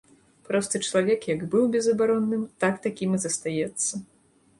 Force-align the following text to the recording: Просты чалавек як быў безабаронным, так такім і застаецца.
Просты 0.47 0.79
чалавек 0.85 1.27
як 1.31 1.43
быў 1.51 1.67
безабаронным, 1.75 2.47
так 2.65 2.81
такім 2.87 3.13
і 3.19 3.21
застаецца. 3.27 3.93